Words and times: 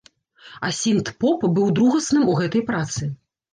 А 0.67 0.71
сінт-поп 0.77 1.45
быў 1.59 1.69
другасным 1.81 2.27
у 2.35 2.41
гэтай 2.43 2.67
працы. 2.73 3.15